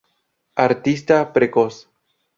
Artista 0.63 1.19
precoz. 1.35 1.75